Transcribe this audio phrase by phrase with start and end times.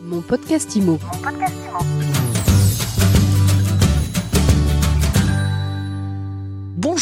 [0.00, 0.98] Mon podcast IMO.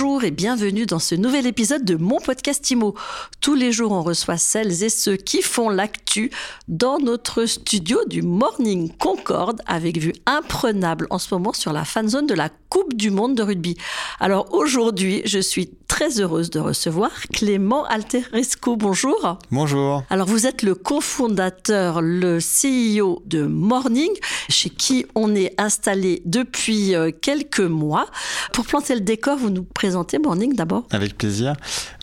[0.00, 2.94] Bonjour et bienvenue dans ce nouvel épisode de mon podcast IMO.
[3.40, 6.30] Tous les jours, on reçoit celles et ceux qui font l'actu
[6.68, 12.08] dans notre studio du Morning Concorde avec vue imprenable en ce moment sur la fan
[12.08, 13.76] zone de la Coupe du Monde de rugby.
[14.20, 18.76] Alors aujourd'hui, je suis très heureuse de recevoir Clément Alteresco.
[18.76, 19.38] Bonjour.
[19.50, 20.04] Bonjour.
[20.10, 24.10] Alors vous êtes le cofondateur, le CEO de Morning,
[24.50, 28.06] chez qui on est installé depuis euh, quelques mois.
[28.52, 29.87] Pour planter le décor, vous nous présentez
[30.22, 31.54] Morning d'abord Avec plaisir.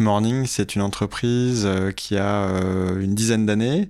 [0.00, 3.88] Morning, c'est une entreprise euh, qui a euh, une dizaine d'années.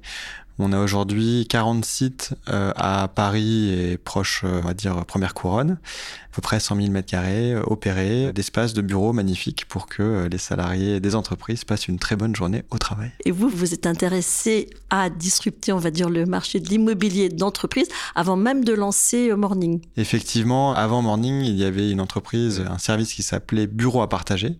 [0.58, 5.34] On a aujourd'hui 40 sites euh, à Paris et proche, euh, on va dire, première
[5.34, 9.86] couronne, à peu près 100 000 mètres carrés, euh, opérés, d'espaces de bureaux magnifiques pour
[9.86, 13.10] que les salariés des entreprises passent une très bonne journée au travail.
[13.24, 17.88] Et vous, vous êtes intéressé à disrupter, on va dire, le marché de l'immobilier d'entreprise
[18.14, 23.12] avant même de lancer Morning Effectivement, avant Morning, il y avait une entreprise, un service
[23.12, 24.56] qui s'appelait Bureau à partager,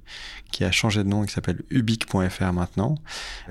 [0.55, 2.95] qui a changé de nom, qui s'appelle ubic.fr maintenant,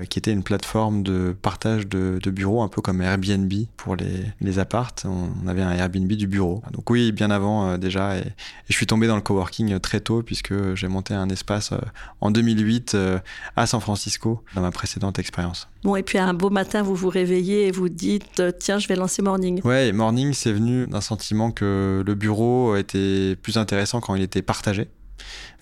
[0.08, 4.24] qui était une plateforme de partage de, de bureaux, un peu comme Airbnb pour les,
[4.40, 5.04] les appartes.
[5.06, 6.62] On avait un Airbnb du bureau.
[6.72, 8.16] Donc oui, bien avant euh, déjà.
[8.16, 8.24] Et, et,
[8.70, 11.78] je suis tombé dans le coworking très tôt puisque j'ai monté un espace euh,
[12.22, 13.18] en 2008 euh,
[13.54, 15.68] à San Francisco dans ma précédente expérience.
[15.82, 18.96] Bon, et puis un beau matin, vous vous réveillez et vous dites tiens, je vais
[18.96, 19.60] lancer Morning.
[19.62, 24.40] Ouais, Morning, c'est venu d'un sentiment que le bureau était plus intéressant quand il était
[24.40, 24.88] partagé.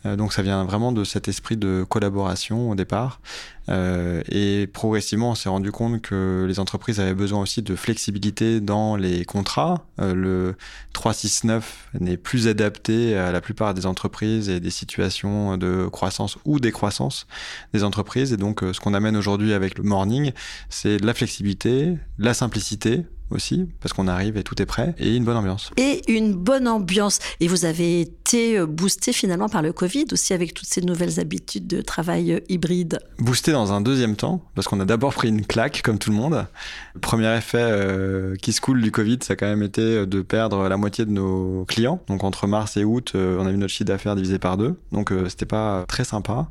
[0.04, 3.20] Euh, donc ça vient vraiment de cet esprit de collaboration au départ.
[3.68, 8.60] Euh, et progressivement, on s'est rendu compte que les entreprises avaient besoin aussi de flexibilité
[8.60, 9.84] dans les contrats.
[10.00, 10.56] Euh, le
[10.92, 16.58] 369 n'est plus adapté à la plupart des entreprises et des situations de croissance ou
[16.58, 17.26] décroissance
[17.72, 18.32] des entreprises.
[18.32, 20.32] Et donc ce qu'on amène aujourd'hui avec le morning,
[20.68, 25.24] c'est la flexibilité, la simplicité aussi, parce qu'on arrive et tout est prêt, et une
[25.24, 25.70] bonne ambiance.
[25.76, 27.18] Et une bonne ambiance.
[27.40, 31.66] Et vous avez été boosté finalement par le Covid aussi avec toutes ces nouvelles habitudes
[31.66, 32.98] de travail hybride.
[33.18, 36.16] Boosté dans un deuxième temps, parce qu'on a d'abord pris une claque comme tout le
[36.16, 36.46] monde.
[36.94, 40.22] Le premier effet euh, qui se coule du Covid, ça a quand même été de
[40.22, 42.00] perdre la moitié de nos clients.
[42.08, 44.78] Donc entre mars et août, euh, on a vu notre chiffre d'affaires divisé par deux.
[44.92, 46.48] Donc euh, c'était pas très sympa.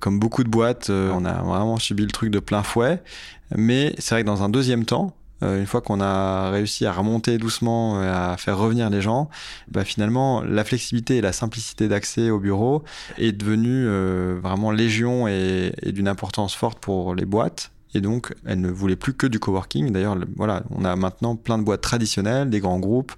[0.00, 3.02] Comme beaucoup de boîtes, on a vraiment subi le truc de plein fouet.
[3.56, 7.38] Mais c'est vrai que dans un deuxième temps, une fois qu'on a réussi à remonter
[7.38, 9.30] doucement, à faire revenir les gens,
[9.70, 12.84] bah finalement, la flexibilité et la simplicité d'accès au bureau
[13.18, 17.70] est devenue euh, vraiment légion et, et d'une importance forte pour les boîtes.
[17.94, 19.90] Et donc, elle ne voulait plus que du coworking.
[19.90, 23.12] D'ailleurs, voilà, on a maintenant plein de boîtes traditionnelles, des grands groupes.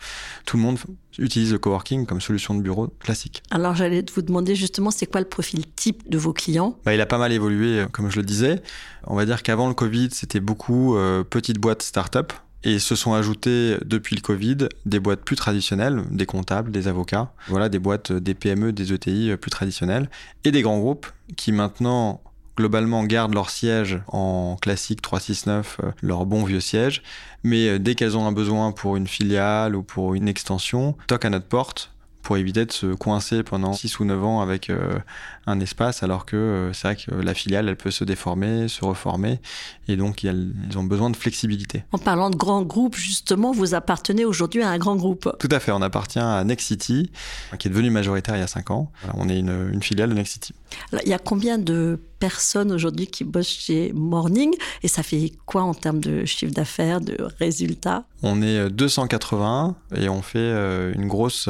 [0.47, 0.79] Tout le monde
[1.19, 3.43] utilise le coworking comme solution de bureau classique.
[3.51, 6.79] Alors, j'allais vous demander justement, c'est quoi le profil type de vos clients?
[6.85, 8.63] Bah, Il a pas mal évolué, comme je le disais.
[9.07, 12.33] On va dire qu'avant le Covid, c'était beaucoup euh, petites boîtes start-up.
[12.65, 17.33] Et se sont ajoutés depuis le Covid des boîtes plus traditionnelles, des comptables, des avocats,
[17.49, 20.09] voilà, des boîtes, des PME, des ETI plus traditionnelles,
[20.45, 22.21] et des grands groupes qui maintenant
[22.57, 27.03] globalement gardent leur siège en classique 369, euh, leur bon vieux siège,
[27.45, 31.27] mais euh, dès qu'elles ont un besoin pour une filiale ou pour une extension, toquent
[31.27, 31.93] à notre porte
[32.23, 34.99] pour éviter de se coincer pendant 6 ou 9 ans avec euh,
[35.47, 38.85] un espace, alors que euh, c'est vrai que la filiale, elle peut se déformer, se
[38.85, 39.41] reformer,
[39.89, 41.85] et donc ils ont besoin de flexibilité.
[41.93, 45.35] En parlant de grands groupes, justement, vous appartenez aujourd'hui à un grand groupe.
[45.39, 47.11] Tout à fait, on appartient à Next City,
[47.59, 48.93] qui est devenu majoritaire il y a 5 ans.
[49.15, 50.55] On est une, une, filiale de Next City.
[50.93, 55.33] Alors, il y a combien de personnes aujourd'hui qui bossent chez Morning, et ça fait
[55.45, 58.05] quoi en termes de chiffre d'affaires, de résultats?
[58.23, 60.53] On est 280, et on fait
[60.95, 61.49] une grosse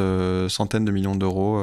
[0.49, 1.63] centaine de millions d'euros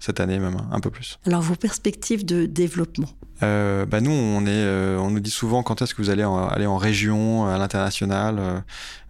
[0.00, 1.18] cette année même, un peu plus.
[1.26, 3.08] Alors vos perspectives de développement?
[3.42, 6.24] Euh, bah nous, on, est, euh, on nous dit souvent quand est-ce que vous allez
[6.24, 8.64] en, aller en région, à l'international.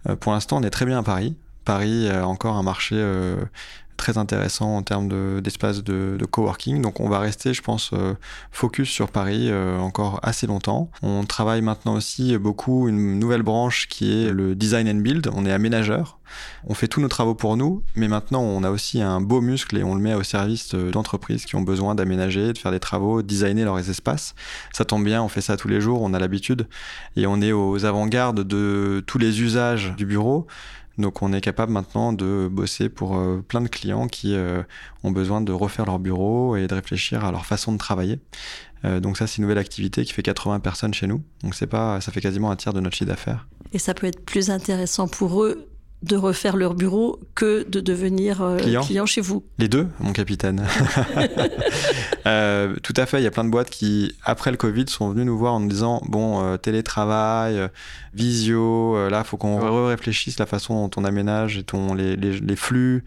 [0.07, 1.35] Euh, pour l'instant, on est très bien à Paris.
[1.65, 2.95] Paris a encore un marché
[3.99, 6.81] très intéressant en termes d'espace de, coworking.
[6.81, 8.15] Donc on va rester, je pense, euh,
[8.51, 10.89] focus sur Paris euh, encore assez longtemps.
[11.03, 15.29] On travaille maintenant aussi beaucoup une nouvelle branche qui est le design and build.
[15.33, 16.17] On est aménageur.
[16.67, 19.77] On fait tous nos travaux pour nous, mais maintenant on a aussi un beau muscle
[19.77, 23.23] et on le met au service d'entreprises qui ont besoin d'aménager, de faire des travaux,
[23.23, 24.35] de designer leurs espaces.
[24.71, 26.67] Ça tombe bien, on fait ça tous les jours, on a l'habitude
[27.15, 30.47] et on est aux avant-gardes de tous les usages du bureau.
[30.99, 34.61] Donc on est capable maintenant de bosser pour euh, plein de clients qui euh,
[35.03, 38.19] ont besoin de refaire leur bureau et de réfléchir à leur façon de travailler.
[38.83, 41.23] Euh, donc ça c'est une nouvelle activité qui fait 80 personnes chez nous.
[41.41, 43.47] Donc c'est pas ça fait quasiment un tiers de notre chiffre d'affaires.
[43.71, 45.69] Et ça peut être plus intéressant pour eux
[46.01, 49.05] de refaire leur bureau que de devenir euh, client.
[49.05, 49.43] chez vous.
[49.57, 50.65] Les deux, mon capitaine.
[52.25, 55.09] Euh, tout à fait, il y a plein de boîtes qui, après le Covid, sont
[55.09, 57.69] venues nous voir en nous disant, bon, euh, télétravail,
[58.13, 62.55] visio, là, il faut qu'on réfléchisse la façon dont on aménage et ton, les, les,
[62.55, 63.03] flux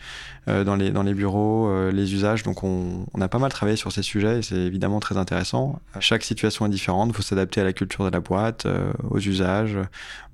[0.48, 2.42] dans, les, dans les bureaux, les usages.
[2.42, 5.78] Donc on, on, a pas mal travaillé sur ces sujets et c'est évidemment très intéressant.
[6.00, 8.66] Chaque situation est différente, il faut s'adapter à la culture de la boîte,
[9.08, 9.76] aux usages,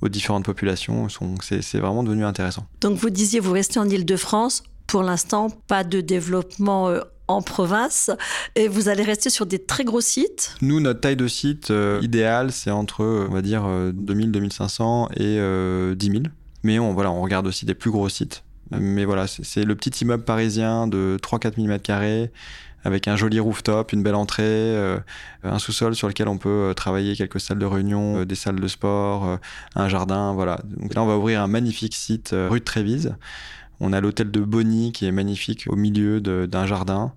[0.01, 1.09] aux différentes populations.
[1.41, 2.48] C'est vraiment devenu intéressant.
[2.81, 4.63] Donc vous disiez, vous restez en Ile-de-France.
[4.87, 8.11] Pour l'instant, pas de développement euh, en province
[8.57, 12.01] et vous allez rester sur des très gros sites Nous, notre taille de site euh,
[12.03, 16.23] idéale, c'est entre, on va dire, 2000, euh, 2500 et 10 000.
[16.65, 18.45] Mais on, voilà, on regarde aussi des plus gros sites.
[18.71, 22.29] Mais voilà, c'est le petit immeuble parisien de 3-4 000 m2
[22.89, 24.99] avec un joli rooftop, une belle entrée, euh,
[25.45, 28.59] un sous-sol sur lequel on peut euh, travailler quelques salles de réunion, euh, des salles
[28.59, 29.39] de sport,
[29.75, 30.59] un jardin, voilà.
[30.65, 33.15] Donc là, on va ouvrir un magnifique site rue de Trévise.
[33.81, 37.13] On a l'hôtel de Bonny qui est magnifique au milieu d'un jardin.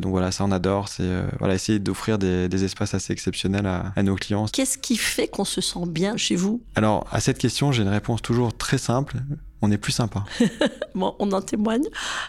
[0.00, 1.08] Donc voilà, ça on adore, c'est
[1.38, 4.46] voilà, essayer d'offrir des, espaces assez exceptionnels à, à nos clients.
[4.46, 6.62] Qu'est-ce qui fait qu'on se sent bien chez vous?
[6.76, 9.18] Alors à cette question, j'ai une réponse toujours très simple
[9.62, 10.24] on est plus sympa.
[10.94, 11.84] bon, on en témoigne.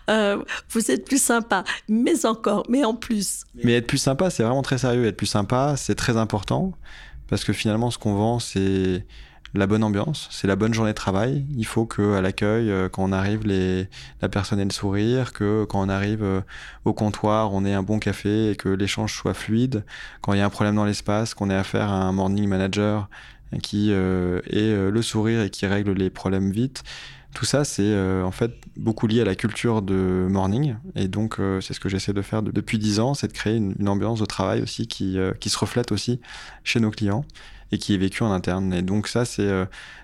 [0.10, 3.44] Euh, vous êtes plus sympa, mais encore, mais en plus.
[3.64, 5.06] Mais être plus sympa, c'est vraiment très sérieux.
[5.08, 6.74] Être plus sympa, c'est très important
[7.28, 9.06] parce que finalement, ce qu'on vend, c'est
[9.54, 11.46] la bonne ambiance, c'est la bonne journée de travail.
[11.56, 13.88] Il faut que à l'accueil, euh, quand on arrive, les,
[14.22, 16.42] la personne ait le sourire, que quand on arrive euh,
[16.86, 19.84] au comptoir, on ait un bon café et que l'échange soit fluide.
[20.22, 23.10] Quand il y a un problème dans l'espace, qu'on ait affaire à un morning manager
[23.62, 23.94] qui ait
[24.90, 26.84] le sourire et qui règle les problèmes vite.
[27.34, 30.76] Tout ça, c'est euh, en fait beaucoup lié à la culture de morning.
[30.96, 33.56] Et donc, euh, c'est ce que j'essaie de faire depuis dix ans, c'est de créer
[33.56, 36.20] une, ambiance de travail aussi qui, euh, qui se reflète aussi
[36.64, 37.26] chez nos clients
[37.74, 38.74] et qui est vécu en interne.
[38.74, 39.52] Et donc ça, c'est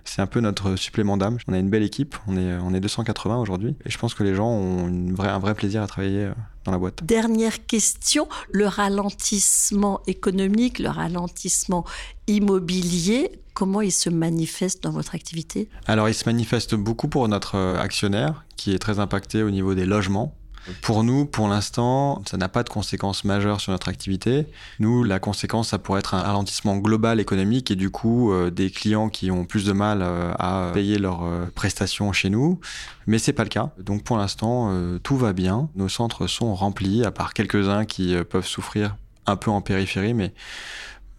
[0.03, 1.37] c'est un peu notre supplément d'âme.
[1.47, 4.23] On a une belle équipe, on est, on est 280 aujourd'hui, et je pense que
[4.23, 6.31] les gens ont une vraie, un vrai plaisir à travailler
[6.65, 7.03] dans la boîte.
[7.03, 11.85] Dernière question, le ralentissement économique, le ralentissement
[12.27, 15.69] immobilier, comment il se manifeste dans votre activité?
[15.85, 19.73] Alors, il se manifeste beaucoup pour notre euh, actionnaire, qui est très impacté au niveau
[19.75, 20.33] des logements.
[20.81, 24.47] Pour nous, pour l'instant, ça n'a pas de conséquences majeures sur notre activité.
[24.79, 28.69] Nous, la conséquence, ça pourrait être un ralentissement global économique et du coup, euh, des
[28.69, 31.23] clients qui ont plus de mal euh, à payer leurs
[31.55, 32.59] prestations chez nous.
[33.07, 33.71] Mais c'est pas le cas.
[33.79, 34.71] Donc pour l'instant,
[35.01, 35.69] tout va bien.
[35.75, 40.33] Nos centres sont remplis, à part quelques-uns qui peuvent souffrir un peu en périphérie, mais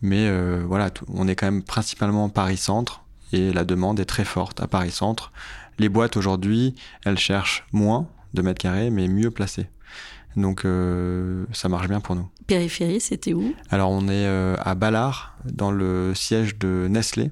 [0.02, 3.02] mais euh, voilà, on est quand même principalement Paris-Centre
[3.32, 5.32] et la demande est très forte à Paris-Centre.
[5.79, 6.75] Les boîtes aujourd'hui,
[7.05, 9.67] elles cherchent moins de mètres carrés, mais mieux placés.
[10.37, 12.29] Donc euh, ça marche bien pour nous.
[12.47, 13.55] Périphérie, c'était où?
[13.71, 17.31] Alors on est euh, à Ballard, dans le siège de Nestlé.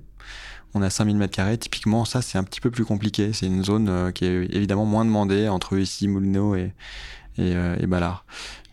[0.74, 1.56] On a 5000 mètres carrés.
[1.56, 3.32] Typiquement, ça c'est un petit peu plus compliqué.
[3.32, 6.72] C'est une zone qui est évidemment moins demandée entre ici, Moulineau et,
[7.38, 8.24] et, et Ballard.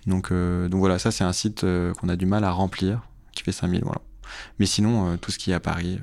[0.05, 3.01] Donc, donc voilà, ça c'est un site qu'on a du mal à remplir
[3.33, 3.81] qui fait 5000.
[3.83, 4.01] Voilà.
[4.59, 5.99] Mais sinon, euh, tout ce qui est à Paris,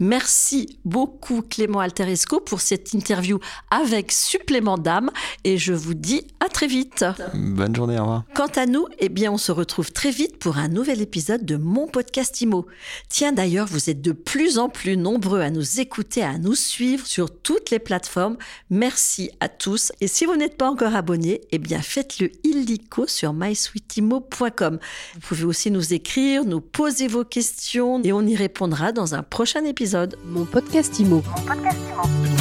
[0.00, 3.38] Merci beaucoup Clément Alteresco pour cette interview
[3.70, 5.10] avec supplément d'âme.
[5.44, 6.26] Et je vous dis
[6.58, 7.04] très vite.
[7.34, 8.24] Bonne journée, au revoir.
[8.34, 11.54] Quant à nous, eh bien on se retrouve très vite pour un nouvel épisode de
[11.54, 12.66] mon podcast IMO.
[13.08, 17.06] Tiens d'ailleurs, vous êtes de plus en plus nombreux à nous écouter, à nous suivre
[17.06, 18.36] sur toutes les plateformes.
[18.70, 23.32] Merci à tous et si vous n'êtes pas encore abonné, eh bien faites-le illico sur
[23.34, 24.80] mysweetimo.com.
[25.14, 29.22] Vous pouvez aussi nous écrire, nous poser vos questions et on y répondra dans un
[29.22, 30.18] prochain épisode.
[30.24, 31.22] Mon podcast IMO.
[31.24, 32.37] Mon podcast IMO.